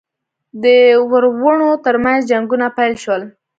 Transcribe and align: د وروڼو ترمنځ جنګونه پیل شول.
د 0.63 0.65
وروڼو 1.11 1.69
ترمنځ 1.85 2.21
جنګونه 2.31 2.65
پیل 2.77 2.93
شول. 3.03 3.21